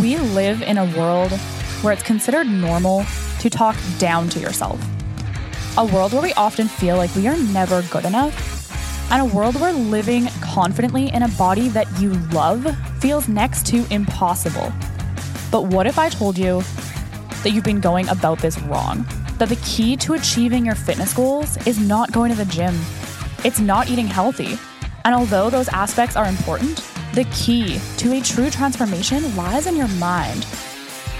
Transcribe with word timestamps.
We 0.00 0.16
live 0.16 0.62
in 0.62 0.78
a 0.78 0.86
world 0.96 1.32
where 1.82 1.92
it's 1.92 2.02
considered 2.02 2.46
normal 2.46 3.04
to 3.40 3.50
talk 3.50 3.76
down 3.98 4.30
to 4.30 4.40
yourself. 4.40 4.82
A 5.76 5.84
world 5.84 6.14
where 6.14 6.22
we 6.22 6.32
often 6.32 6.66
feel 6.66 6.96
like 6.96 7.14
we 7.14 7.28
are 7.28 7.36
never 7.36 7.82
good 7.90 8.06
enough. 8.06 8.32
And 9.12 9.20
a 9.20 9.34
world 9.34 9.60
where 9.60 9.74
living 9.74 10.28
confidently 10.40 11.12
in 11.12 11.24
a 11.24 11.28
body 11.28 11.68
that 11.68 11.86
you 12.00 12.14
love 12.32 12.66
feels 13.00 13.28
next 13.28 13.66
to 13.66 13.84
impossible. 13.92 14.72
But 15.50 15.64
what 15.64 15.86
if 15.86 15.98
I 15.98 16.08
told 16.08 16.38
you 16.38 16.62
that 17.42 17.50
you've 17.50 17.62
been 17.62 17.80
going 17.80 18.08
about 18.08 18.38
this 18.38 18.58
wrong? 18.62 19.04
That 19.36 19.50
the 19.50 19.56
key 19.56 19.98
to 19.98 20.14
achieving 20.14 20.64
your 20.64 20.74
fitness 20.74 21.12
goals 21.12 21.58
is 21.66 21.78
not 21.78 22.12
going 22.12 22.30
to 22.30 22.36
the 22.38 22.50
gym, 22.50 22.74
it's 23.44 23.60
not 23.60 23.90
eating 23.90 24.06
healthy. 24.06 24.58
And 25.04 25.14
although 25.14 25.50
those 25.50 25.68
aspects 25.68 26.16
are 26.16 26.26
important, 26.26 26.82
the 27.12 27.24
key 27.24 27.78
to 27.98 28.12
a 28.12 28.20
true 28.22 28.48
transformation 28.48 29.36
lies 29.36 29.66
in 29.66 29.76
your 29.76 29.88
mind. 29.88 30.44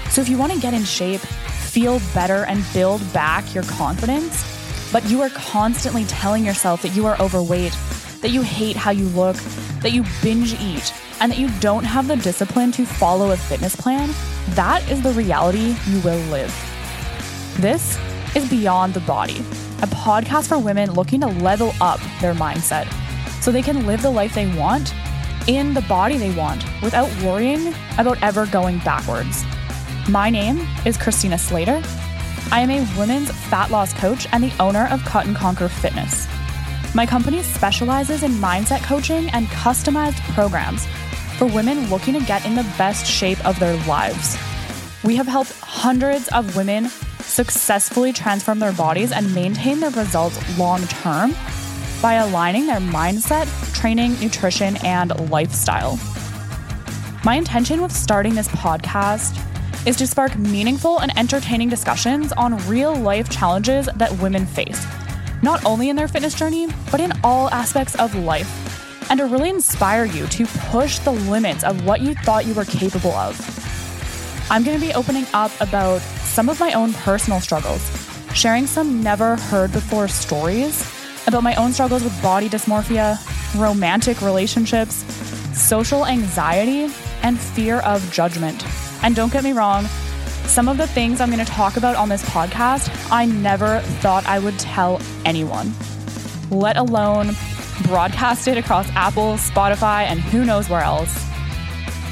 So 0.09 0.21
if 0.21 0.29
you 0.29 0.37
want 0.37 0.51
to 0.51 0.59
get 0.59 0.73
in 0.73 0.83
shape, 0.83 1.21
feel 1.21 1.99
better, 2.13 2.45
and 2.45 2.63
build 2.73 3.01
back 3.13 3.53
your 3.53 3.63
confidence, 3.63 4.43
but 4.91 5.07
you 5.09 5.21
are 5.21 5.29
constantly 5.29 6.05
telling 6.05 6.43
yourself 6.43 6.81
that 6.81 6.95
you 6.95 7.05
are 7.05 7.19
overweight, 7.21 7.77
that 8.21 8.31
you 8.31 8.41
hate 8.41 8.75
how 8.75 8.91
you 8.91 9.05
look, 9.09 9.35
that 9.81 9.91
you 9.91 10.03
binge 10.21 10.53
eat, 10.59 10.93
and 11.19 11.31
that 11.31 11.37
you 11.37 11.49
don't 11.59 11.83
have 11.83 12.07
the 12.07 12.15
discipline 12.17 12.71
to 12.71 12.85
follow 12.85 13.31
a 13.31 13.37
fitness 13.37 13.75
plan, 13.75 14.09
that 14.49 14.87
is 14.89 15.01
the 15.01 15.11
reality 15.13 15.75
you 15.87 15.99
will 16.01 16.19
live. 16.29 16.51
This 17.59 17.99
is 18.35 18.49
Beyond 18.49 18.95
the 18.95 18.99
Body, 19.01 19.39
a 19.81 19.87
podcast 19.87 20.47
for 20.47 20.57
women 20.57 20.91
looking 20.91 21.21
to 21.21 21.27
level 21.27 21.73
up 21.81 21.99
their 22.19 22.33
mindset 22.33 22.91
so 23.41 23.51
they 23.51 23.61
can 23.61 23.85
live 23.85 24.01
the 24.01 24.09
life 24.09 24.33
they 24.33 24.47
want 24.55 24.93
in 25.47 25.73
the 25.73 25.81
body 25.81 26.17
they 26.17 26.33
want 26.35 26.63
without 26.81 27.09
worrying 27.21 27.73
about 27.97 28.21
ever 28.21 28.45
going 28.45 28.79
backwards. 28.79 29.43
My 30.09 30.29
name 30.29 30.67
is 30.85 30.97
Christina 30.97 31.37
Slater. 31.37 31.81
I 32.51 32.59
am 32.59 32.69
a 32.69 32.87
women's 32.97 33.31
fat 33.31 33.71
loss 33.71 33.93
coach 33.93 34.27
and 34.31 34.43
the 34.43 34.53
owner 34.59 34.87
of 34.91 35.03
Cut 35.05 35.25
and 35.25 35.35
Conquer 35.35 35.67
Fitness. 35.67 36.27
My 36.95 37.05
company 37.05 37.41
specializes 37.41 38.23
in 38.23 38.31
mindset 38.33 38.83
coaching 38.83 39.29
and 39.29 39.47
customized 39.47 40.19
programs 40.33 40.85
for 41.37 41.45
women 41.47 41.89
looking 41.89 42.13
to 42.13 42.25
get 42.25 42.45
in 42.45 42.55
the 42.55 42.71
best 42.77 43.05
shape 43.05 43.43
of 43.45 43.59
their 43.59 43.75
lives. 43.87 44.37
We 45.03 45.15
have 45.15 45.27
helped 45.27 45.53
hundreds 45.59 46.27
of 46.29 46.55
women 46.55 46.87
successfully 47.19 48.13
transform 48.13 48.59
their 48.59 48.73
bodies 48.73 49.11
and 49.11 49.33
maintain 49.33 49.79
their 49.79 49.89
results 49.89 50.37
long 50.57 50.81
term 50.83 51.33
by 52.01 52.15
aligning 52.15 52.67
their 52.67 52.79
mindset, 52.79 53.47
training, 53.83 54.17
nutrition, 54.21 54.77
and 54.85 55.29
lifestyle. 55.29 55.99
My 57.25 57.35
intention 57.35 57.81
with 57.81 57.91
starting 57.91 58.33
this 58.33 58.47
podcast 58.47 59.37
is 59.85 59.97
to 59.97 60.07
spark 60.07 60.37
meaningful 60.37 60.99
and 61.01 61.11
entertaining 61.17 61.67
discussions 61.67 62.31
on 62.31 62.65
real 62.69 62.95
life 62.95 63.29
challenges 63.29 63.89
that 63.97 64.17
women 64.21 64.45
face, 64.45 64.87
not 65.41 65.65
only 65.65 65.89
in 65.89 65.97
their 65.97 66.07
fitness 66.07 66.33
journey, 66.33 66.69
but 66.91 67.01
in 67.01 67.11
all 67.25 67.49
aspects 67.49 67.93
of 67.95 68.15
life, 68.15 69.11
and 69.11 69.19
to 69.19 69.25
really 69.25 69.49
inspire 69.49 70.05
you 70.05 70.27
to 70.27 70.45
push 70.71 70.99
the 70.99 71.11
limits 71.11 71.65
of 71.65 71.85
what 71.85 71.99
you 71.99 72.15
thought 72.15 72.45
you 72.45 72.53
were 72.53 72.63
capable 72.63 73.11
of. 73.11 73.35
I'm 74.49 74.63
going 74.63 74.79
to 74.79 74.85
be 74.87 74.93
opening 74.93 75.25
up 75.33 75.51
about 75.59 75.99
some 76.23 76.47
of 76.47 76.57
my 76.57 76.71
own 76.71 76.93
personal 76.93 77.41
struggles, 77.41 77.81
sharing 78.33 78.65
some 78.65 79.03
never 79.03 79.35
heard 79.35 79.73
before 79.73 80.07
stories 80.07 80.89
about 81.27 81.43
my 81.43 81.55
own 81.55 81.73
struggles 81.73 82.03
with 82.03 82.21
body 82.21 82.47
dysmorphia, 82.47 83.17
romantic 83.55 84.21
relationships, 84.21 85.05
social 85.57 86.05
anxiety, 86.05 86.93
and 87.21 87.39
fear 87.39 87.79
of 87.79 88.11
judgment. 88.11 88.65
And 89.03 89.15
don't 89.15 89.31
get 89.31 89.43
me 89.43 89.53
wrong, 89.53 89.85
some 90.45 90.67
of 90.67 90.77
the 90.77 90.87
things 90.87 91.21
I'm 91.21 91.31
going 91.31 91.43
to 91.43 91.51
talk 91.51 91.77
about 91.77 91.95
on 91.95 92.09
this 92.09 92.23
podcast, 92.23 92.89
I 93.11 93.25
never 93.25 93.79
thought 94.01 94.25
I 94.25 94.39
would 94.39 94.59
tell 94.59 95.01
anyone, 95.25 95.73
let 96.51 96.77
alone 96.77 97.31
broadcast 97.83 98.47
it 98.47 98.57
across 98.57 98.89
Apple, 98.91 99.33
Spotify, 99.33 100.03
and 100.03 100.19
who 100.19 100.45
knows 100.45 100.69
where 100.69 100.81
else. 100.81 101.25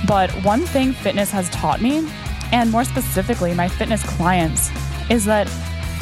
But 0.07 0.31
one 0.43 0.65
thing 0.65 0.93
fitness 0.93 1.29
has 1.31 1.49
taught 1.49 1.81
me, 1.81 2.09
and 2.51 2.71
more 2.71 2.83
specifically, 2.83 3.53
my 3.53 3.67
fitness 3.67 4.03
clients, 4.03 4.69
is 5.09 5.25
that 5.25 5.47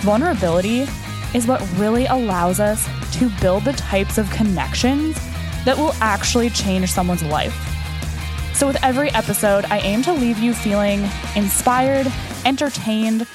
vulnerability 0.01 0.85
is 1.33 1.45
what 1.45 1.61
really 1.77 2.05
allows 2.05 2.59
us 2.59 2.87
to 3.17 3.29
build 3.41 3.65
the 3.65 3.73
types 3.73 4.17
of 4.17 4.29
connections 4.31 5.17
that 5.65 5.77
will 5.77 5.93
actually 6.01 6.49
change 6.49 6.91
someone's 6.91 7.23
life. 7.23 7.55
So, 8.53 8.67
with 8.67 8.83
every 8.83 9.09
episode, 9.11 9.65
I 9.65 9.79
aim 9.79 10.01
to 10.03 10.13
leave 10.13 10.37
you 10.37 10.53
feeling 10.53 11.07
inspired, 11.35 12.11
entertained, 12.45 13.25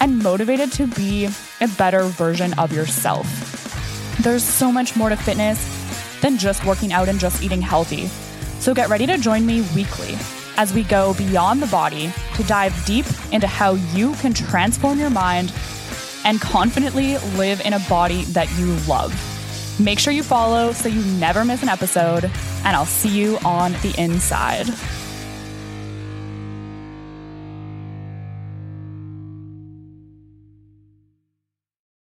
and 0.00 0.18
motivated 0.22 0.72
to 0.72 0.86
be 0.86 1.28
a 1.60 1.68
better 1.76 2.04
version 2.04 2.54
of 2.58 2.72
yourself. 2.72 3.26
There's 4.22 4.44
so 4.44 4.70
much 4.70 4.96
more 4.96 5.08
to 5.08 5.16
fitness 5.16 5.58
than 6.20 6.38
just 6.38 6.64
working 6.64 6.92
out 6.92 7.08
and 7.08 7.18
just 7.18 7.42
eating 7.42 7.62
healthy. 7.62 8.06
So, 8.60 8.74
get 8.74 8.88
ready 8.88 9.06
to 9.06 9.18
join 9.18 9.44
me 9.44 9.62
weekly 9.74 10.16
as 10.56 10.74
we 10.74 10.84
go 10.84 11.14
beyond 11.14 11.62
the 11.62 11.66
body 11.68 12.12
to 12.34 12.42
dive 12.44 12.84
deep 12.84 13.06
into 13.32 13.46
how 13.46 13.72
you 13.94 14.12
can 14.16 14.34
transform 14.34 14.98
your 14.98 15.10
mind 15.10 15.52
and 16.24 16.40
confidently 16.40 17.16
live 17.36 17.60
in 17.62 17.72
a 17.72 17.80
body 17.88 18.24
that 18.24 18.50
you 18.58 18.74
love. 18.86 19.39
Make 19.78 19.98
sure 19.98 20.12
you 20.12 20.22
follow 20.22 20.72
so 20.72 20.88
you 20.88 21.02
never 21.18 21.44
miss 21.44 21.62
an 21.62 21.68
episode, 21.68 22.24
and 22.24 22.76
I'll 22.76 22.86
see 22.86 23.08
you 23.08 23.38
on 23.44 23.72
the 23.82 23.94
inside. 23.96 24.66